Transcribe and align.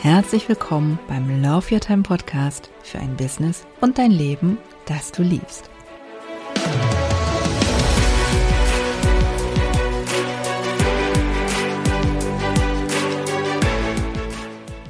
Herzlich 0.00 0.48
willkommen 0.48 0.98
beim 1.08 1.42
Love 1.42 1.74
Your 1.74 1.80
Time 1.80 2.02
Podcast 2.02 2.68
für 2.82 2.98
ein 2.98 3.16
Business 3.16 3.66
und 3.80 3.96
dein 3.96 4.10
Leben, 4.10 4.58
das 4.84 5.12
du 5.12 5.22
liebst. 5.22 5.70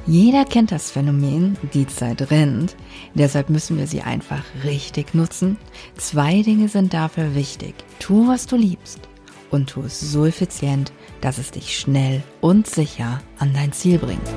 Jeder 0.05 0.45
kennt 0.45 0.71
das 0.71 0.91
Phänomen, 0.91 1.57
die 1.73 1.87
Zeit 1.87 2.29
rennt, 2.29 2.75
deshalb 3.13 3.49
müssen 3.49 3.77
wir 3.77 3.87
sie 3.87 4.01
einfach 4.01 4.43
richtig 4.63 5.13
nutzen. 5.13 5.57
Zwei 5.97 6.41
Dinge 6.41 6.67
sind 6.67 6.93
dafür 6.93 7.35
wichtig. 7.35 7.73
Tu, 7.99 8.27
was 8.27 8.47
du 8.47 8.57
liebst 8.57 9.07
und 9.51 9.69
tu 9.69 9.81
es 9.81 9.99
so 9.99 10.25
effizient, 10.25 10.91
dass 11.21 11.37
es 11.37 11.51
dich 11.51 11.77
schnell 11.77 12.23
und 12.41 12.67
sicher 12.67 13.21
an 13.39 13.53
dein 13.53 13.71
Ziel 13.71 13.99
bringt. 13.99 14.29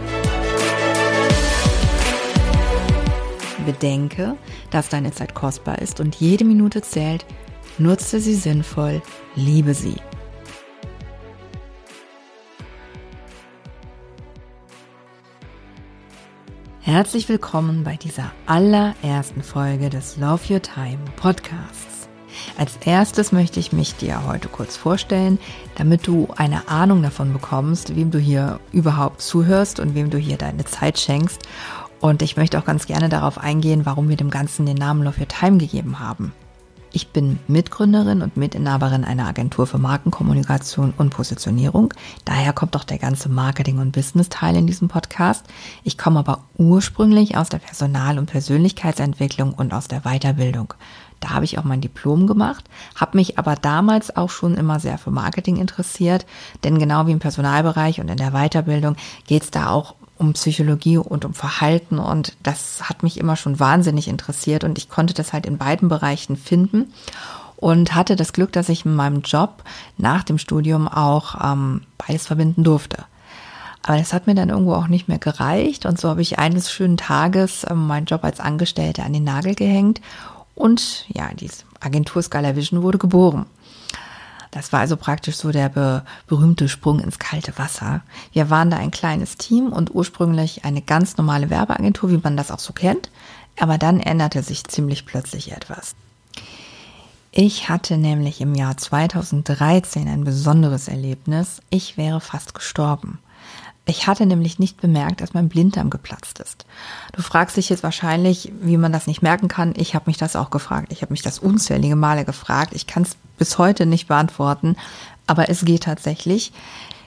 Bedenke, 3.65 4.37
dass 4.71 4.89
deine 4.89 5.13
Zeit 5.13 5.35
kostbar 5.35 5.81
ist 5.81 6.01
und 6.01 6.17
jede 6.17 6.45
Minute 6.45 6.81
zählt. 6.81 7.27
Nutze 7.77 8.19
sie 8.19 8.35
sinnvoll, 8.35 9.03
liebe 9.35 9.75
sie. 9.75 9.97
Herzlich 16.81 17.29
willkommen 17.29 17.85
bei 17.85 17.97
dieser 17.97 18.33
allerersten 18.47 19.43
Folge 19.43 19.91
des 19.91 20.17
Love 20.17 20.55
Your 20.55 20.63
Time 20.63 21.05
Podcasts. 21.17 21.98
Als 22.59 22.77
erstes 22.85 23.31
möchte 23.31 23.61
ich 23.61 23.73
mich 23.73 23.95
dir 23.95 24.27
heute 24.27 24.49
kurz 24.49 24.77
vorstellen, 24.77 25.39
damit 25.77 26.09
du 26.09 26.27
eine 26.37 26.69
Ahnung 26.69 27.05
davon 27.05 27.33
bekommst, 27.33 27.95
wem 27.95 28.11
du 28.11 28.19
hier 28.19 28.59
überhaupt 28.73 29.23
zuhörst 29.23 29.79
und 29.79 29.95
wem 29.95 30.11
du 30.11 30.19
hier 30.19 30.39
deine 30.39 30.65
Zeit 30.65 30.99
schenkst. 30.99 31.41
Und 32.01 32.21
ich 32.21 32.37
möchte 32.37 32.59
auch 32.59 32.65
ganz 32.65 32.87
gerne 32.87 33.09
darauf 33.09 33.39
eingehen, 33.39 33.87
warum 33.87 34.09
wir 34.09 34.17
dem 34.17 34.31
Ganzen 34.31 34.67
den 34.67 34.77
Namen 34.77 35.05
Love 35.05 35.21
Your 35.21 35.29
Time 35.29 35.59
gegeben 35.59 36.01
haben. 36.01 36.33
Ich 36.91 37.09
bin 37.09 37.39
Mitgründerin 37.47 38.23
und 38.23 38.37
Mitinhaberin 38.37 39.05
einer 39.05 39.29
Agentur 39.29 39.67
für 39.67 39.79
Markenkommunikation 39.79 40.95
und 40.97 41.11
Positionierung. 41.11 41.95
Daher 42.25 42.53
kommt 42.53 42.75
auch 42.77 42.85
der 42.85 42.99
ganze 42.99 43.29
Marketing- 43.29 43.79
und 43.79 43.93
Business-Teil 43.93 44.57
in 44.57 44.67
diesem 44.67 44.89
Podcast. 44.89 45.47
Ich 45.85 45.97
komme 45.99 46.19
aber 46.19 46.45
ursprünglich 46.57 47.37
aus 47.37 47.51
der 47.51 47.59
Personal- 47.59 48.19
und 48.19 48.27
Persönlichkeitsentwicklung 48.27 49.53
und 49.53 49.75
aus 49.75 49.87
der 49.87 50.01
Weiterbildung. 50.01 50.75
Da 51.21 51.31
habe 51.31 51.45
ich 51.45 51.59
auch 51.59 51.65
mein 51.65 51.81
Diplom 51.81 52.27
gemacht, 52.27 52.65
habe 52.95 53.17
mich 53.17 53.39
aber 53.39 53.57
damals 53.57 54.17
auch 54.17 54.31
schon 54.31 54.57
immer 54.57 54.79
sehr 54.79 54.99
für 54.99 55.11
Marketing 55.11 55.57
interessiert, 55.57 56.27
denn 56.65 56.79
genau 56.79 57.07
wie 57.07 57.13
im 57.13 57.19
Personalbereich 57.19 58.01
und 58.01 58.09
in 58.09 58.17
der 58.17 58.31
Weiterbildung 58.31 58.97
geht 59.27 59.43
es 59.43 59.51
da 59.51 59.71
auch 59.71 59.95
um 60.17 60.33
Psychologie 60.33 60.99
und 60.99 61.25
um 61.25 61.35
Verhalten 61.35 61.99
und 61.99 62.37
das 62.43 62.89
hat 62.89 63.03
mich 63.03 63.19
immer 63.19 63.37
schon 63.37 63.61
wahnsinnig 63.61 64.09
interessiert 64.09 64.65
und 64.65 64.79
ich 64.79 64.89
konnte 64.89 65.15
das 65.15 65.33
halt 65.33 65.47
in 65.47 65.59
beiden 65.59 65.89
Bereichen 65.89 66.37
finden 66.37 66.93
und 67.57 67.95
hatte 67.95 68.17
das 68.17 68.33
Glück, 68.33 68.53
dass 68.53 68.69
ich 68.69 68.85
in 68.85 68.95
meinem 68.95 69.23
Job 69.23 69.63
nach 69.97 70.23
dem 70.23 70.39
Studium 70.39 70.87
auch 70.89 71.35
ähm, 71.43 71.83
beides 71.99 72.27
verbinden 72.27 72.63
durfte. 72.65 73.05
Aber 73.83 73.97
das 73.97 74.13
hat 74.13 74.27
mir 74.27 74.35
dann 74.35 74.51
irgendwo 74.51 74.75
auch 74.75 74.89
nicht 74.89 75.09
mehr 75.09 75.19
gereicht 75.19 75.87
und 75.87 75.99
so 75.99 76.09
habe 76.09 76.23
ich 76.23 76.39
eines 76.39 76.71
schönen 76.71 76.97
Tages 76.97 77.65
ähm, 77.69 77.87
meinen 77.87 78.07
Job 78.07 78.25
als 78.25 78.41
Angestellte 78.41 79.03
an 79.03 79.13
den 79.13 79.25
Nagel 79.25 79.55
gehängt 79.55 80.01
und 80.59 81.07
ja, 81.09 81.31
diese 81.35 81.65
Agentur 81.81 82.23
Scala 82.23 82.57
Vision 82.57 82.83
wurde 82.83 82.99
geboren. 82.99 83.47
Das 84.51 84.73
war 84.73 84.81
also 84.81 84.97
praktisch 84.97 85.37
so 85.37 85.53
der 85.53 85.69
be 85.69 86.05
berühmte 86.27 86.69
Sprung 86.69 87.01
ins 87.01 87.19
kalte 87.19 87.57
Wasser. 87.59 88.01
Wir 88.33 88.51
waren 88.51 88.71
da 88.71 88.79
ein 88.79 88.91
kleines 88.91 89.37
Team 89.37 89.73
und 89.73 89.95
ursprünglich 89.95 90.65
eine 90.65 90.83
ganz 90.83 91.17
normale 91.17 91.51
Werbeagentur, 91.51 92.11
wie 92.11 92.21
man 92.23 92.37
das 92.37 92.51
auch 92.51 92.59
so 92.59 92.73
kennt. 92.73 93.11
Aber 93.61 93.79
dann 93.79 94.01
änderte 94.01 94.43
sich 94.43 94.65
ziemlich 94.65 95.05
plötzlich 95.05 95.53
etwas. 95.53 95.95
Ich 97.31 97.69
hatte 97.69 97.99
nämlich 97.99 98.41
im 98.41 98.55
Jahr 98.55 98.77
2013 98.77 100.09
ein 100.09 100.25
besonderes 100.25 100.89
Erlebnis. 100.89 101.61
Ich 101.71 101.97
wäre 101.97 102.21
fast 102.21 102.55
gestorben. 102.55 103.19
Ich 103.91 104.07
hatte 104.07 104.27
nämlich 104.27 104.59
nicht 104.59 104.79
bemerkt, 104.83 105.23
dass 105.23 105.33
mein 105.33 105.49
Blinddarm 105.49 105.89
geplatzt 105.89 106.41
ist. 106.41 106.67
Du 107.13 107.23
fragst 107.23 107.57
dich 107.57 107.71
jetzt 107.71 107.83
wahrscheinlich, 107.83 108.53
wie 108.61 108.77
man 108.77 108.93
das 108.93 109.07
nicht 109.07 109.23
merken 109.23 109.49
kann. 109.49 109.73
Ich 109.79 109.95
habe 109.95 110.05
mich 110.09 110.19
das 110.19 110.37
auch 110.37 110.51
gefragt. 110.51 110.93
Ich 110.93 111.01
habe 111.01 111.11
mich 111.11 111.23
das 111.23 111.39
unzählige 111.39 111.97
Male 111.97 112.27
gefragt. 112.27 112.75
Ich 112.75 112.87
kann 112.87 113.05
es 113.05 113.17
bis 113.39 113.57
heute 113.57 113.87
nicht 113.87 114.07
beantworten, 114.07 114.77
aber 115.27 115.49
es 115.49 115.65
geht 115.65 115.85
tatsächlich. 115.85 116.53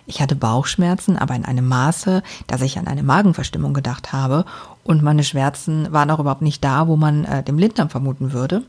Ich 0.08 0.24
hatte 0.24 0.36
Bauchschmerzen, 0.36 1.18
aber 1.18 1.36
in 1.36 1.46
einem 1.46 1.68
Maße, 1.68 2.24
dass 2.47 2.62
ich 2.64 2.80
an 2.80 2.88
eine 2.88 3.03
Magenverstimmung 3.03 3.75
gedacht 3.75 4.12
habe 4.12 4.46
und 4.84 5.03
meine 5.03 5.24
Schmerzen 5.24 5.94
waren 5.94 6.09
auch 6.09 6.20
überhaupt 6.20 6.41
nicht 6.41 6.64
da, 6.64 6.88
wo 6.88 6.96
man 6.96 7.25
äh, 7.25 7.44
den 7.44 7.58
Blinddarm 7.58 7.91
vermuten 7.91 8.34
würde. 8.34 8.64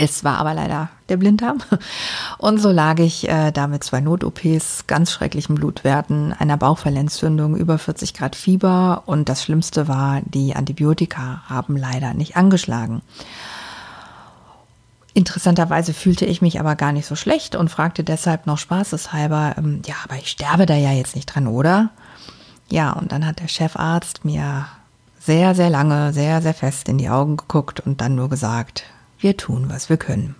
Es 0.00 0.22
war 0.22 0.38
aber 0.38 0.54
leider 0.54 0.90
der 1.08 1.16
Blinddarm. 1.16 1.58
Und 2.38 2.58
so 2.58 2.70
lag 2.70 3.00
ich 3.00 3.28
äh, 3.28 3.50
da 3.50 3.66
mit 3.66 3.82
zwei 3.82 4.00
Not-OPs, 4.00 4.86
ganz 4.86 5.10
schrecklichen 5.10 5.56
Blutwerten, 5.56 6.32
einer 6.32 6.56
Bauchfellentzündung, 6.56 7.56
über 7.56 7.78
40 7.78 8.14
Grad 8.14 8.36
Fieber 8.36 9.02
und 9.06 9.28
das 9.28 9.42
Schlimmste 9.42 9.88
war, 9.88 10.20
die 10.24 10.54
Antibiotika 10.54 11.42
haben 11.48 11.76
leider 11.76 12.14
nicht 12.14 12.36
angeschlagen. 12.36 13.02
Interessanterweise 15.14 15.94
fühlte 15.94 16.26
ich 16.26 16.42
mich 16.42 16.60
aber 16.60 16.76
gar 16.76 16.92
nicht 16.92 17.06
so 17.06 17.16
schlecht 17.16 17.56
und 17.56 17.70
fragte 17.70 18.04
deshalb 18.04 18.46
noch 18.46 18.58
spaßeshalber, 18.58 19.56
ähm, 19.58 19.82
ja, 19.84 19.96
aber 20.04 20.14
ich 20.16 20.28
sterbe 20.28 20.64
da 20.64 20.76
ja 20.76 20.92
jetzt 20.92 21.16
nicht 21.16 21.26
dran, 21.26 21.48
oder? 21.48 21.90
Ja, 22.68 22.92
und 22.92 23.10
dann 23.10 23.26
hat 23.26 23.40
der 23.40 23.48
Chefarzt 23.48 24.24
mir 24.24 24.66
sehr, 25.18 25.56
sehr 25.56 25.70
lange, 25.70 26.12
sehr, 26.12 26.40
sehr 26.40 26.54
fest 26.54 26.88
in 26.88 26.98
die 26.98 27.08
Augen 27.08 27.36
geguckt 27.36 27.80
und 27.80 28.00
dann 28.00 28.14
nur 28.14 28.28
gesagt, 28.28 28.84
wir 29.18 29.36
tun, 29.36 29.66
was 29.68 29.88
wir 29.88 29.96
können. 29.96 30.34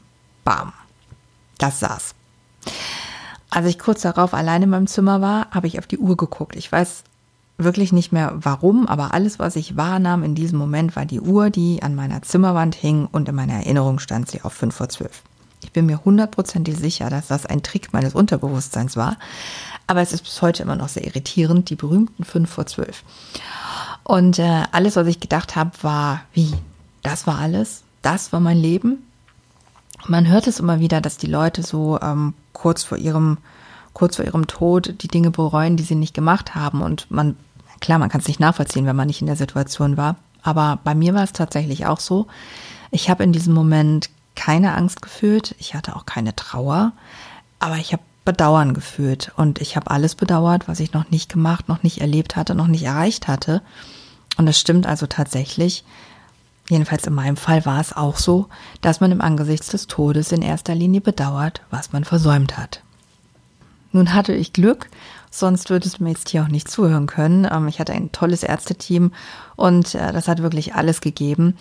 Bam. 0.45 0.73
Das 1.59 1.81
saß. 1.81 2.15
Als 3.51 3.67
ich 3.67 3.79
kurz 3.79 4.03
darauf 4.03 4.35
allein 4.35 4.63
in 4.63 4.71
meinem 4.71 4.87
Zimmer 4.87 5.21
war, 5.21 5.51
habe 5.51 5.67
ich 5.67 5.79
auf 5.79 5.87
die 5.87 5.99
Uhr 5.99 6.17
geguckt. 6.17 6.55
Ich 6.57 6.71
weiß 6.71 7.05
wirklich 7.57 7.93
nicht 7.93 8.13
mehr 8.13 8.33
warum, 8.37 8.87
aber 8.87 9.13
alles, 9.15 9.39
was 9.39 9.57
ich 9.57 9.77
wahrnahm 9.77 10.23
in 10.23 10.35
diesem 10.35 10.59
Moment, 10.59 10.95
war 10.95 11.07
die 11.07 11.21
Uhr, 11.21 11.51
die 11.51 11.83
an 11.83 11.95
meiner 11.95 12.23
Zimmerwand 12.23 12.75
hing 12.75 13.09
und 13.11 13.29
in 13.29 13.35
meiner 13.35 13.55
Erinnerung 13.55 13.99
stand 13.99 14.31
sie 14.31 14.43
auf 14.43 14.53
fünf 14.53 14.77
vor 14.77 14.89
zwölf. 14.89 15.23
Ich 15.65 15.73
bin 15.73 15.87
mir 15.87 16.05
hundertprozentig 16.05 16.77
sicher, 16.77 17.11
dass 17.11 17.27
das 17.27 17.47
ein 17.47 17.65
Trick 17.65 17.93
meines 17.93 18.15
Unterbewusstseins 18.15 18.97
war, 18.97 19.17
aber 19.89 20.03
es 20.03 20.13
ist 20.13 20.23
bis 20.23 20.41
heute 20.41 20.63
immer 20.63 20.77
noch 20.77 20.89
sehr 20.89 21.05
irritierend, 21.05 21.69
die 21.69 21.75
berühmten 21.75 22.23
fünf 22.23 22.51
vor 22.51 22.67
zwölf. 22.67 23.03
Und 24.05 24.39
äh, 24.39 24.63
alles, 24.71 24.95
was 24.95 25.09
ich 25.09 25.19
gedacht 25.19 25.57
habe, 25.57 25.73
war, 25.83 26.23
wie, 26.33 26.55
das 27.03 27.27
war 27.27 27.39
alles? 27.39 27.83
Das 28.03 28.33
war 28.33 28.41
mein 28.41 28.59
Leben. 28.59 29.05
Man 30.07 30.29
hört 30.29 30.47
es 30.47 30.61
immer 30.61 30.81
wieder, 30.81 31.01
dass 31.01 31.19
die 31.19 31.27
Leute 31.27 31.63
so 31.63 31.99
ähm, 32.01 32.35
kurz 32.53 32.85
vor 32.85 32.99
ihrem 32.99 33.39
kurz 33.99 34.17
vor 34.17 34.25
ihrem 34.25 34.47
Tod 34.47 34.95
die 35.03 35.09
Dinge 35.09 35.33
bereuen, 35.33 35.77
die 35.77 35.83
sie 35.83 35.97
nicht 35.97 36.15
gemacht 36.15 36.55
haben. 36.55 36.83
Und 36.83 37.11
man, 37.11 37.37
klar, 37.81 37.99
man 37.99 38.09
kann 38.09 38.21
es 38.21 38.29
nicht 38.29 38.39
nachvollziehen, 38.39 38.87
wenn 38.87 38.95
man 38.95 39.09
nicht 39.09 39.21
in 39.21 39.27
der 39.27 39.37
Situation 39.37 39.97
war. 39.97 40.17
Aber 40.43 40.79
bei 40.85 40.95
mir 40.95 41.15
war 41.15 41.25
es 41.25 41.33
tatsächlich 41.33 41.87
auch 41.87 41.99
so. 41.99 42.29
Ich 42.93 43.11
habe 43.11 43.25
in 43.25 43.33
diesem 43.33 43.55
Moment 43.55 44.09
keine 44.37 44.75
Angst 44.75 45.03
gefühlt. 45.03 45.57
Ich 45.59 45.75
hatte 45.75 45.97
auch 45.97 46.07
keine 46.07 46.37
Trauer. 46.37 46.93
Aber 47.59 47.77
ich 47.77 47.93
habe 47.93 48.03
Bedauern 48.25 48.73
gefühlt. 48.73 49.33
Und 49.37 49.61
ich 49.61 49.75
habe 49.75 49.91
alles 49.91 50.15
bedauert, 50.15 50.69
was 50.69 50.79
ich 50.79 50.93
noch 50.93 51.11
nicht 51.11 51.29
gemacht, 51.29 51.69
noch 51.69 51.83
nicht 51.83 52.01
erlebt 52.01 52.37
hatte, 52.37 52.55
noch 52.55 52.69
nicht 52.69 52.85
erreicht 52.85 53.27
hatte. 53.27 53.63
Und 54.37 54.47
es 54.47 54.61
stimmt 54.61 54.87
also 54.87 55.07
tatsächlich. 55.07 55.85
Jedenfalls 56.69 57.07
in 57.07 57.15
meinem 57.15 57.37
Fall 57.37 57.65
war 57.65 57.81
es 57.81 57.95
auch 57.95 58.17
so, 58.17 58.49
dass 58.83 59.01
man 59.01 59.11
im 59.11 59.21
Angesicht 59.21 59.73
des 59.73 59.87
Todes 59.87 60.33
in 60.33 60.43
erster 60.43 60.75
Linie 60.75 61.01
bedauert, 61.01 61.63
was 61.71 61.93
man 61.93 62.05
versäumt 62.05 62.59
hat. 62.59 62.83
Nun 63.93 64.13
hatte 64.13 64.35
ich 64.35 64.53
Glück, 64.53 64.91
sonst 65.31 65.71
würdest 65.71 65.99
du 65.99 66.05
mir 66.05 66.11
jetzt 66.11 66.29
hier 66.29 66.43
auch 66.43 66.49
nicht 66.49 66.71
zuhören 66.71 67.07
können. 67.07 67.49
Ähm, 67.51 67.69
ich 67.69 67.81
hatte 67.81 67.95
ein 67.95 68.13
tolles 68.13 68.43
Ärzteteam 68.43 69.13
und 69.57 69.95
äh, 69.95 70.13
das 70.13 70.29
hat 70.29 70.43
wirklich 70.43 70.75
alles 70.75 71.01
gegeben. 71.01 71.57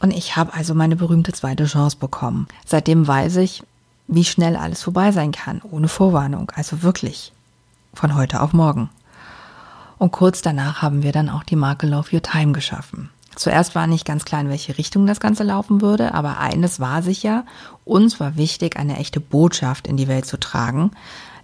Und 0.00 0.12
ich 0.12 0.36
habe 0.36 0.54
also 0.54 0.74
meine 0.74 0.96
berühmte 0.96 1.32
zweite 1.32 1.64
Chance 1.64 1.96
bekommen. 1.96 2.46
Seitdem 2.64 3.06
weiß 3.06 3.36
ich, 3.36 3.62
wie 4.06 4.24
schnell 4.24 4.54
alles 4.54 4.82
vorbei 4.82 5.12
sein 5.12 5.32
kann, 5.32 5.62
ohne 5.62 5.88
Vorwarnung. 5.88 6.52
Also 6.54 6.82
wirklich 6.82 7.32
von 7.92 8.14
heute 8.14 8.40
auf 8.40 8.52
morgen. 8.52 8.90
Und 9.98 10.12
kurz 10.12 10.42
danach 10.42 10.82
haben 10.82 11.02
wir 11.02 11.12
dann 11.12 11.30
auch 11.30 11.44
die 11.44 11.56
Marke 11.56 11.86
Love 11.86 12.14
Your 12.14 12.22
Time 12.22 12.52
geschaffen. 12.52 13.10
Zuerst 13.36 13.74
war 13.74 13.86
nicht 13.86 14.06
ganz 14.06 14.24
klar, 14.24 14.40
in 14.40 14.48
welche 14.48 14.78
Richtung 14.78 15.06
das 15.06 15.20
Ganze 15.20 15.42
laufen 15.42 15.80
würde, 15.80 16.14
aber 16.14 16.38
eines 16.38 16.80
war 16.80 17.02
sicher, 17.02 17.44
uns 17.84 18.20
war 18.20 18.36
wichtig, 18.36 18.76
eine 18.76 18.98
echte 18.98 19.20
Botschaft 19.20 19.86
in 19.86 19.96
die 19.96 20.08
Welt 20.08 20.26
zu 20.26 20.38
tragen. 20.38 20.90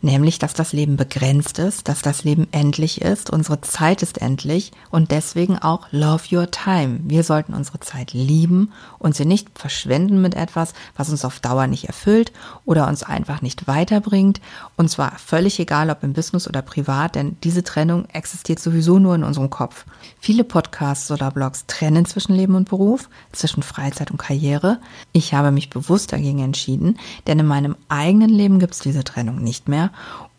Nämlich 0.03 0.39
dass 0.39 0.55
das 0.55 0.73
Leben 0.73 0.97
begrenzt 0.97 1.59
ist, 1.59 1.89
dass 1.89 2.03
das 2.03 2.25
Leben 2.25 2.49
endlich 2.53 3.01
ist, 3.01 3.31
unsere 3.31 3.61
Zeit 3.61 4.03
ist 4.03 4.19
endlich 4.19 4.73
und 4.91 5.11
deswegen 5.11 5.59
auch 5.59 5.87
Love 5.91 6.25
Your 6.35 6.51
Time. 6.51 7.01
Wir 7.05 7.23
sollten 7.23 7.55
unsere 7.55 7.81
Zeit 7.81 8.13
lieben 8.13 8.73
und 8.99 9.15
sie 9.15 9.25
nicht 9.25 9.59
verschwenden 9.59 10.23
mit 10.23 10.35
etwas, 10.35 10.73
was 10.97 11.11
uns 11.11 11.25
auf 11.25 11.41
Dauer 11.41 11.67
nicht 11.67 11.85
erfüllt 11.85 12.33
oder 12.65 12.89
uns 12.89 13.03
einfach 13.03 13.43
nicht 13.43 13.67
weiterbringt. 13.67 14.41
Und 14.77 14.91
zwar 14.91 15.19
völlig 15.19 15.59
egal, 15.61 15.91
ob 15.91 16.03
im 16.03 16.13
Business 16.13 16.49
oder 16.49 16.63
privat, 16.63 17.15
denn 17.15 17.37
diese 17.43 17.63
Trennung 17.63 18.07
existiert 18.07 18.59
sowieso 18.59 18.99
nur 18.99 19.15
in 19.15 19.25
unserem 19.25 19.51
Kopf. 19.51 19.85
Viele 20.19 20.45
Podcasts 20.45 21.11
oder 21.11 21.31
Blogs 21.31 21.65
trennen 21.67 22.07
zwischen 22.07 22.35
Leben 22.35 22.55
und 22.55 22.69
Beruf, 22.69 23.09
zwischen 23.33 23.63
Freizeit 23.63 24.11
und 24.11 24.19
Karriere. 24.19 24.79
Ich 25.13 25.35
habe 25.35 25.51
mich 25.51 25.71
bewusst 25.71 26.13
dagegen 26.13 26.41
entschieden, 26.41 26.99
denn 27.27 27.39
in 27.39 27.47
meinem 27.47 27.77
eigenen 27.89 28.31
Leben 28.31 28.59
gibt 28.59 28.75
es 28.75 28.81
diese 28.81 29.05
Trennung 29.05 29.43
nicht 29.43 29.69
mehr 29.69 29.90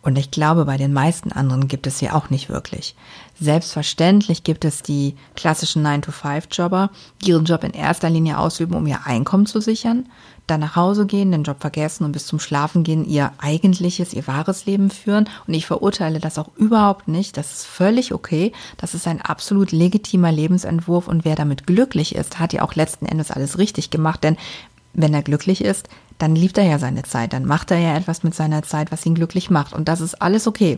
und 0.03 0.17
ich 0.17 0.31
glaube, 0.31 0.65
bei 0.65 0.77
den 0.77 0.93
meisten 0.93 1.31
anderen 1.31 1.67
gibt 1.67 1.85
es 1.85 1.99
sie 1.99 2.09
auch 2.09 2.31
nicht 2.31 2.49
wirklich. 2.49 2.95
Selbstverständlich 3.39 4.43
gibt 4.43 4.65
es 4.65 4.81
die 4.81 5.15
klassischen 5.35 5.85
9-to-5-Jobber, 5.85 6.89
die 7.21 7.29
ihren 7.29 7.45
Job 7.45 7.63
in 7.63 7.71
erster 7.71 8.09
Linie 8.09 8.39
ausüben, 8.39 8.75
um 8.75 8.87
ihr 8.87 9.05
Einkommen 9.05 9.45
zu 9.45 9.61
sichern, 9.61 10.07
dann 10.47 10.59
nach 10.59 10.75
Hause 10.75 11.05
gehen, 11.05 11.31
den 11.31 11.43
Job 11.43 11.57
vergessen 11.61 12.03
und 12.03 12.11
bis 12.11 12.25
zum 12.25 12.39
Schlafen 12.39 12.83
gehen 12.83 13.05
ihr 13.05 13.31
eigentliches, 13.37 14.13
ihr 14.13 14.27
wahres 14.27 14.65
Leben 14.65 14.89
führen. 14.89 15.29
Und 15.47 15.53
ich 15.53 15.67
verurteile 15.67 16.19
das 16.19 16.39
auch 16.39 16.49
überhaupt 16.57 17.07
nicht. 17.07 17.37
Das 17.37 17.53
ist 17.53 17.65
völlig 17.65 18.13
okay. 18.13 18.51
Das 18.77 18.93
ist 18.93 19.07
ein 19.07 19.21
absolut 19.21 19.71
legitimer 19.71 20.31
Lebensentwurf 20.31 21.07
und 21.07 21.25
wer 21.25 21.35
damit 21.35 21.67
glücklich 21.67 22.15
ist, 22.15 22.39
hat 22.39 22.53
ja 22.53 22.63
auch 22.63 22.75
letzten 22.75 23.05
Endes 23.05 23.31
alles 23.31 23.59
richtig 23.59 23.91
gemacht. 23.91 24.23
Denn 24.23 24.35
wenn 24.93 25.13
er 25.13 25.21
glücklich 25.21 25.63
ist, 25.63 25.87
dann 26.21 26.35
liebt 26.35 26.57
er 26.57 26.65
ja 26.65 26.77
seine 26.77 27.03
Zeit, 27.03 27.33
dann 27.33 27.45
macht 27.45 27.71
er 27.71 27.79
ja 27.79 27.95
etwas 27.95 28.23
mit 28.23 28.35
seiner 28.35 28.61
Zeit, 28.61 28.91
was 28.91 29.05
ihn 29.05 29.15
glücklich 29.15 29.49
macht. 29.49 29.73
Und 29.73 29.87
das 29.87 30.01
ist 30.01 30.21
alles 30.21 30.45
okay. 30.45 30.77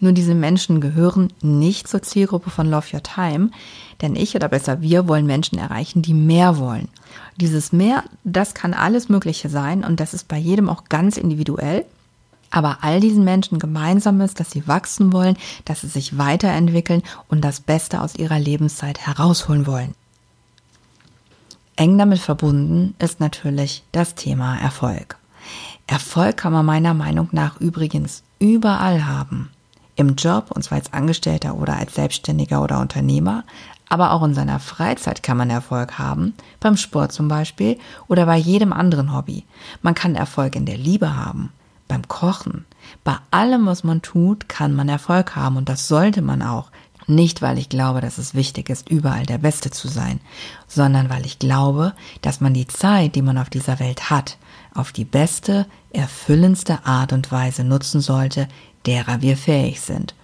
Nur 0.00 0.12
diese 0.12 0.34
Menschen 0.34 0.80
gehören 0.80 1.32
nicht 1.42 1.86
zur 1.86 2.02
Zielgruppe 2.02 2.50
von 2.50 2.68
Love 2.68 2.86
Your 2.94 3.02
Time, 3.02 3.50
denn 4.00 4.16
ich 4.16 4.34
oder 4.34 4.48
besser 4.48 4.80
wir 4.80 5.06
wollen 5.06 5.26
Menschen 5.26 5.58
erreichen, 5.58 6.02
die 6.02 6.14
mehr 6.14 6.58
wollen. 6.58 6.88
Dieses 7.36 7.70
mehr, 7.70 8.02
das 8.24 8.54
kann 8.54 8.74
alles 8.74 9.08
Mögliche 9.08 9.50
sein 9.50 9.84
und 9.84 10.00
das 10.00 10.14
ist 10.14 10.26
bei 10.26 10.38
jedem 10.38 10.68
auch 10.68 10.84
ganz 10.88 11.16
individuell. 11.16 11.84
Aber 12.50 12.78
all 12.80 12.98
diesen 12.98 13.22
Menschen 13.22 13.60
gemeinsam 13.60 14.20
ist, 14.20 14.40
dass 14.40 14.50
sie 14.50 14.66
wachsen 14.66 15.12
wollen, 15.12 15.36
dass 15.64 15.82
sie 15.82 15.88
sich 15.88 16.18
weiterentwickeln 16.18 17.02
und 17.28 17.44
das 17.44 17.60
Beste 17.60 18.00
aus 18.00 18.16
ihrer 18.16 18.40
Lebenszeit 18.40 18.98
herausholen 18.98 19.66
wollen. 19.66 19.94
Eng 21.80 21.96
damit 21.96 22.18
verbunden 22.18 22.94
ist 22.98 23.20
natürlich 23.20 23.84
das 23.90 24.14
Thema 24.14 24.58
Erfolg. 24.58 25.16
Erfolg 25.86 26.36
kann 26.36 26.52
man 26.52 26.66
meiner 26.66 26.92
Meinung 26.92 27.30
nach 27.32 27.58
übrigens 27.58 28.22
überall 28.38 29.06
haben. 29.06 29.48
Im 29.96 30.14
Job, 30.14 30.50
und 30.50 30.62
zwar 30.62 30.76
als 30.76 30.92
Angestellter 30.92 31.54
oder 31.54 31.78
als 31.78 31.94
Selbstständiger 31.94 32.62
oder 32.62 32.80
Unternehmer, 32.80 33.44
aber 33.88 34.12
auch 34.12 34.22
in 34.24 34.34
seiner 34.34 34.60
Freizeit 34.60 35.22
kann 35.22 35.38
man 35.38 35.48
Erfolg 35.48 35.98
haben, 35.98 36.34
beim 36.60 36.76
Sport 36.76 37.12
zum 37.12 37.28
Beispiel 37.28 37.78
oder 38.08 38.26
bei 38.26 38.36
jedem 38.36 38.74
anderen 38.74 39.16
Hobby. 39.16 39.46
Man 39.80 39.94
kann 39.94 40.16
Erfolg 40.16 40.56
in 40.56 40.66
der 40.66 40.76
Liebe 40.76 41.16
haben, 41.16 41.50
beim 41.88 42.06
Kochen. 42.08 42.66
Bei 43.04 43.16
allem, 43.30 43.64
was 43.64 43.84
man 43.84 44.02
tut, 44.02 44.50
kann 44.50 44.74
man 44.74 44.90
Erfolg 44.90 45.34
haben 45.34 45.56
und 45.56 45.70
das 45.70 45.88
sollte 45.88 46.20
man 46.20 46.42
auch, 46.42 46.70
nicht, 47.10 47.42
weil 47.42 47.58
ich 47.58 47.68
glaube, 47.68 48.00
dass 48.00 48.18
es 48.18 48.34
wichtig 48.34 48.70
ist, 48.70 48.88
überall 48.88 49.26
der 49.26 49.38
Beste 49.38 49.70
zu 49.70 49.88
sein, 49.88 50.20
sondern 50.66 51.10
weil 51.10 51.26
ich 51.26 51.38
glaube, 51.38 51.92
dass 52.22 52.40
man 52.40 52.54
die 52.54 52.66
Zeit, 52.66 53.14
die 53.14 53.22
man 53.22 53.38
auf 53.38 53.50
dieser 53.50 53.80
Welt 53.80 54.10
hat, 54.10 54.38
auf 54.74 54.92
die 54.92 55.04
beste, 55.04 55.66
erfüllendste 55.92 56.86
Art 56.86 57.12
und 57.12 57.30
Weise 57.32 57.64
nutzen 57.64 58.00
sollte, 58.00 58.48
derer 58.86 59.20
wir 59.20 59.36
fähig 59.36 59.80
sind. 59.80 60.14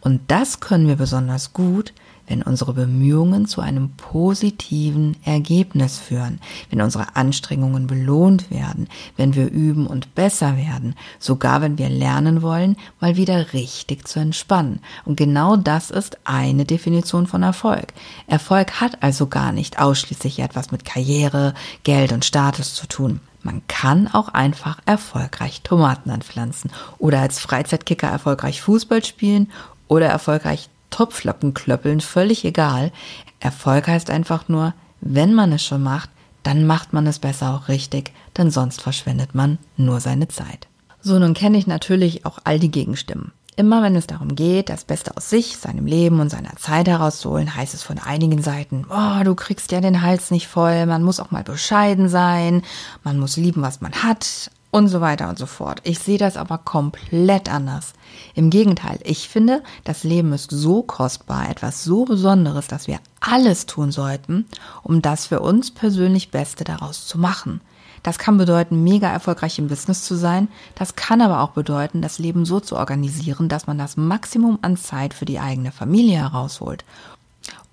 Und 0.00 0.20
das 0.28 0.60
können 0.60 0.86
wir 0.86 0.96
besonders 0.96 1.52
gut, 1.52 1.92
wenn 2.26 2.42
unsere 2.42 2.72
Bemühungen 2.72 3.46
zu 3.46 3.60
einem 3.60 3.90
positiven 3.90 5.16
Ergebnis 5.24 5.98
führen, 5.98 6.40
wenn 6.70 6.80
unsere 6.80 7.16
Anstrengungen 7.16 7.86
belohnt 7.86 8.50
werden, 8.50 8.88
wenn 9.16 9.34
wir 9.34 9.50
üben 9.50 9.86
und 9.86 10.14
besser 10.14 10.56
werden, 10.56 10.94
sogar 11.18 11.60
wenn 11.60 11.78
wir 11.78 11.88
lernen 11.88 12.42
wollen, 12.42 12.76
mal 13.00 13.16
wieder 13.16 13.52
richtig 13.52 14.08
zu 14.08 14.20
entspannen. 14.20 14.80
Und 15.04 15.16
genau 15.16 15.56
das 15.56 15.90
ist 15.90 16.18
eine 16.24 16.64
Definition 16.64 17.26
von 17.26 17.42
Erfolg. 17.42 17.92
Erfolg 18.26 18.80
hat 18.80 19.02
also 19.02 19.26
gar 19.26 19.52
nicht 19.52 19.78
ausschließlich 19.78 20.40
etwas 20.40 20.70
mit 20.70 20.84
Karriere, 20.84 21.54
Geld 21.82 22.12
und 22.12 22.24
Status 22.24 22.74
zu 22.74 22.86
tun. 22.86 23.20
Man 23.44 23.60
kann 23.68 24.08
auch 24.08 24.28
einfach 24.28 24.78
erfolgreich 24.86 25.60
Tomaten 25.62 26.10
anpflanzen 26.10 26.72
oder 26.96 27.20
als 27.20 27.40
Freizeitkicker 27.40 28.08
erfolgreich 28.08 28.62
Fußball 28.62 29.04
spielen 29.04 29.50
oder 29.86 30.06
erfolgreich 30.06 30.70
Topflappen 30.94 31.54
klöppeln, 31.54 32.00
völlig 32.00 32.44
egal. 32.44 32.92
Erfolg 33.40 33.88
heißt 33.88 34.10
einfach 34.10 34.48
nur, 34.48 34.74
wenn 35.00 35.34
man 35.34 35.50
es 35.50 35.64
schon 35.64 35.82
macht, 35.82 36.08
dann 36.44 36.68
macht 36.68 36.92
man 36.92 37.08
es 37.08 37.18
besser 37.18 37.52
auch 37.52 37.66
richtig, 37.66 38.12
denn 38.36 38.52
sonst 38.52 38.80
verschwendet 38.80 39.34
man 39.34 39.58
nur 39.76 39.98
seine 39.98 40.28
Zeit. 40.28 40.68
So, 41.00 41.18
nun 41.18 41.34
kenne 41.34 41.58
ich 41.58 41.66
natürlich 41.66 42.24
auch 42.24 42.38
all 42.44 42.60
die 42.60 42.70
Gegenstimmen. 42.70 43.32
Immer 43.56 43.82
wenn 43.82 43.96
es 43.96 44.06
darum 44.06 44.36
geht, 44.36 44.68
das 44.68 44.84
Beste 44.84 45.16
aus 45.16 45.30
sich, 45.30 45.56
seinem 45.56 45.86
Leben 45.86 46.20
und 46.20 46.30
seiner 46.30 46.54
Zeit 46.58 46.86
herauszuholen, 46.86 47.56
heißt 47.56 47.74
es 47.74 47.82
von 47.82 47.98
einigen 47.98 48.40
Seiten, 48.40 48.86
oh, 48.88 49.24
du 49.24 49.34
kriegst 49.34 49.72
ja 49.72 49.80
den 49.80 50.00
Hals 50.00 50.30
nicht 50.30 50.46
voll, 50.46 50.86
man 50.86 51.02
muss 51.02 51.18
auch 51.18 51.32
mal 51.32 51.42
bescheiden 51.42 52.08
sein, 52.08 52.62
man 53.02 53.18
muss 53.18 53.36
lieben, 53.36 53.62
was 53.62 53.80
man 53.80 53.92
hat, 53.94 54.52
und 54.74 54.88
so 54.88 55.00
weiter 55.00 55.28
und 55.28 55.38
so 55.38 55.46
fort. 55.46 55.80
Ich 55.84 56.00
sehe 56.00 56.18
das 56.18 56.36
aber 56.36 56.58
komplett 56.58 57.48
anders. 57.48 57.92
Im 58.34 58.50
Gegenteil, 58.50 58.98
ich 59.04 59.28
finde, 59.28 59.62
das 59.84 60.02
Leben 60.02 60.32
ist 60.32 60.50
so 60.50 60.82
kostbar, 60.82 61.48
etwas 61.48 61.84
so 61.84 62.04
Besonderes, 62.04 62.66
dass 62.66 62.88
wir 62.88 62.98
alles 63.20 63.66
tun 63.66 63.92
sollten, 63.92 64.46
um 64.82 65.00
das 65.00 65.26
für 65.26 65.38
uns 65.38 65.70
persönlich 65.70 66.32
Beste 66.32 66.64
daraus 66.64 67.06
zu 67.06 67.20
machen. 67.20 67.60
Das 68.02 68.18
kann 68.18 68.36
bedeuten, 68.36 68.82
mega 68.82 69.08
erfolgreich 69.08 69.60
im 69.60 69.68
Business 69.68 70.02
zu 70.02 70.16
sein. 70.16 70.48
Das 70.74 70.96
kann 70.96 71.20
aber 71.20 71.42
auch 71.42 71.50
bedeuten, 71.50 72.02
das 72.02 72.18
Leben 72.18 72.44
so 72.44 72.58
zu 72.58 72.76
organisieren, 72.76 73.48
dass 73.48 73.68
man 73.68 73.78
das 73.78 73.96
Maximum 73.96 74.58
an 74.62 74.76
Zeit 74.76 75.14
für 75.14 75.24
die 75.24 75.38
eigene 75.38 75.70
Familie 75.70 76.18
herausholt. 76.18 76.84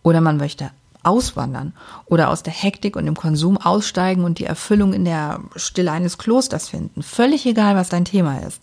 Oder 0.03 0.21
man 0.21 0.37
möchte 0.37 0.69
auswandern 1.03 1.73
oder 2.05 2.29
aus 2.29 2.43
der 2.43 2.53
Hektik 2.53 2.95
und 2.95 3.05
dem 3.05 3.15
Konsum 3.15 3.57
aussteigen 3.57 4.23
und 4.23 4.39
die 4.39 4.45
Erfüllung 4.45 4.93
in 4.93 5.05
der 5.05 5.41
Stille 5.55 5.91
eines 5.91 6.17
Klosters 6.17 6.69
finden. 6.69 7.03
Völlig 7.03 7.45
egal, 7.45 7.75
was 7.75 7.89
dein 7.89 8.05
Thema 8.05 8.37
ist. 8.39 8.61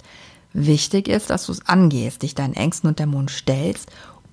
Wichtig 0.53 1.09
ist, 1.09 1.31
dass 1.31 1.47
du 1.47 1.53
es 1.53 1.67
angehst, 1.67 2.23
dich 2.23 2.35
deinen 2.35 2.55
Ängsten 2.55 2.89
und 2.89 2.99
Dämonen 2.99 3.29
stellst 3.29 3.91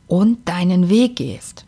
und 0.07 0.47
deinen 0.47 0.89
Weg 0.89 1.15
gehst. 1.15 1.65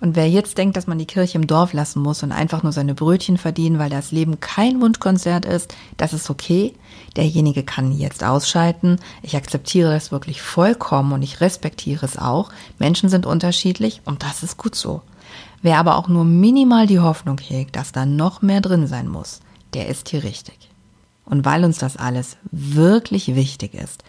Und 0.00 0.14
wer 0.14 0.28
jetzt 0.30 0.56
denkt, 0.58 0.76
dass 0.76 0.86
man 0.86 0.98
die 0.98 1.06
Kirche 1.06 1.38
im 1.38 1.48
Dorf 1.48 1.72
lassen 1.72 2.00
muss 2.00 2.22
und 2.22 2.30
einfach 2.30 2.62
nur 2.62 2.70
seine 2.70 2.94
Brötchen 2.94 3.36
verdienen, 3.36 3.80
weil 3.80 3.90
das 3.90 4.12
Leben 4.12 4.38
kein 4.38 4.80
Wunschkonzert 4.80 5.44
ist, 5.44 5.74
das 5.96 6.12
ist 6.12 6.30
okay. 6.30 6.74
Derjenige 7.16 7.64
kann 7.64 7.90
jetzt 7.90 8.22
ausschalten. 8.22 9.00
Ich 9.22 9.34
akzeptiere 9.34 9.92
das 9.92 10.12
wirklich 10.12 10.40
vollkommen 10.40 11.12
und 11.12 11.22
ich 11.22 11.40
respektiere 11.40 12.06
es 12.06 12.16
auch. 12.16 12.50
Menschen 12.78 13.08
sind 13.08 13.26
unterschiedlich 13.26 14.00
und 14.04 14.22
das 14.22 14.44
ist 14.44 14.56
gut 14.56 14.76
so. 14.76 15.02
Wer 15.62 15.78
aber 15.78 15.96
auch 15.96 16.08
nur 16.08 16.24
minimal 16.24 16.86
die 16.86 17.00
Hoffnung 17.00 17.38
hegt, 17.38 17.76
dass 17.76 17.92
da 17.92 18.06
noch 18.06 18.42
mehr 18.42 18.60
drin 18.60 18.86
sein 18.86 19.08
muss, 19.08 19.40
der 19.74 19.88
ist 19.88 20.08
hier 20.08 20.22
richtig. 20.22 20.70
Und 21.24 21.44
weil 21.44 21.64
uns 21.64 21.78
das 21.78 21.96
alles 21.96 22.36
wirklich 22.50 23.34
wichtig 23.34 23.74
ist, 23.74 24.02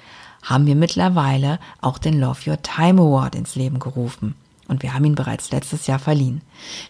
haben 0.43 0.65
wir 0.65 0.75
mittlerweile 0.75 1.59
auch 1.81 1.97
den 1.97 2.19
Love 2.19 2.49
Your 2.49 2.61
Time 2.61 3.01
Award 3.01 3.35
ins 3.35 3.55
Leben 3.55 3.79
gerufen. 3.79 4.35
Und 4.69 4.83
wir 4.83 4.93
haben 4.93 5.03
ihn 5.03 5.15
bereits 5.15 5.51
letztes 5.51 5.87
Jahr 5.87 5.99
verliehen. 5.99 6.41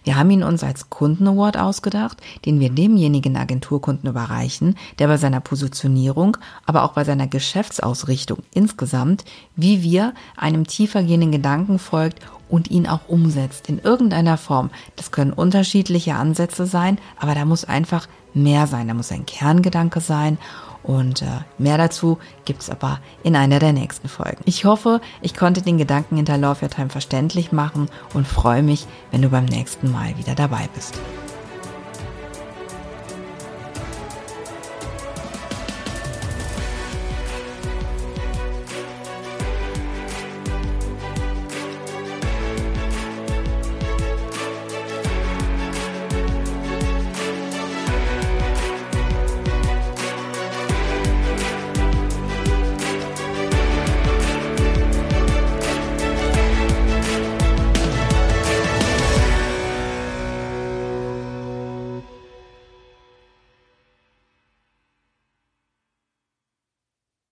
Wir 0.03 0.17
haben 0.17 0.29
ihn 0.29 0.43
uns 0.43 0.63
als 0.63 0.89
Kunden-Award 0.89 1.57
ausgedacht, 1.57 2.17
den 2.45 2.59
wir 2.59 2.69
demjenigen 2.69 3.37
Agenturkunden 3.37 4.09
überreichen, 4.09 4.75
der 4.99 5.07
bei 5.07 5.17
seiner 5.17 5.39
Positionierung, 5.39 6.37
aber 6.65 6.83
auch 6.83 6.93
bei 6.93 7.05
seiner 7.05 7.27
Geschäftsausrichtung 7.27 8.43
insgesamt, 8.53 9.25
wie 9.55 9.81
wir 9.81 10.13
einem 10.35 10.67
tiefergehenden 10.67 11.31
Gedanken 11.31 11.79
folgt 11.79 12.19
und 12.49 12.69
ihn 12.69 12.87
auch 12.87 13.07
umsetzt 13.07 13.69
in 13.69 13.79
irgendeiner 13.79 14.37
Form. 14.37 14.69
Das 14.95 15.11
können 15.11 15.31
unterschiedliche 15.31 16.15
Ansätze 16.15 16.65
sein, 16.65 16.97
aber 17.19 17.33
da 17.33 17.45
muss 17.45 17.63
einfach 17.63 18.07
mehr 18.33 18.67
sein. 18.67 18.87
Da 18.87 18.93
muss 18.93 19.11
ein 19.11 19.25
Kerngedanke 19.25 20.01
sein. 20.01 20.37
Und 20.83 21.21
äh, 21.21 21.27
mehr 21.57 21.77
dazu 21.77 22.17
gibt's 22.45 22.69
aber 22.69 22.99
in 23.23 23.35
einer 23.35 23.59
der 23.59 23.73
nächsten 23.73 24.07
Folgen. 24.07 24.41
Ich 24.45 24.65
hoffe, 24.65 25.01
ich 25.21 25.35
konnte 25.35 25.61
den 25.61 25.77
Gedanken 25.77 26.15
hinter 26.15 26.37
Love 26.37 26.63
Your 26.63 26.69
Time 26.69 26.89
verständlich 26.89 27.51
machen 27.51 27.89
und 28.13 28.27
freue 28.27 28.63
mich, 28.63 28.87
wenn 29.11 29.21
du 29.21 29.29
beim 29.29 29.45
nächsten 29.45 29.91
Mal 29.91 30.17
wieder 30.17 30.35
dabei 30.35 30.69
bist. 30.73 30.99